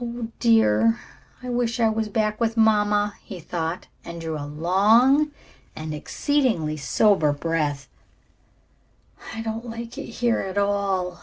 [0.00, 0.98] "Oh, dear,
[1.40, 5.30] I wish I was back with mamma," he thought, and drew a long
[5.76, 7.88] and exceedingly sober breath.
[9.32, 11.20] "I don't like it here at all."